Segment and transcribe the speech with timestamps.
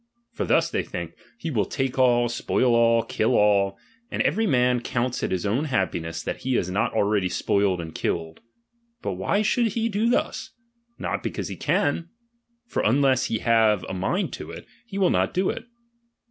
[0.31, 3.77] For thus they think; he will take all, spoil all, kill all;
[4.09, 7.93] and every man counts it his only happinetts, that he ia not already spoiled and
[7.93, 8.39] killed.
[9.03, 10.55] But why should he do thus?
[10.97, 12.09] Not because he can;
[12.67, 15.65] forun lesa he have a mind to it, he will not do it.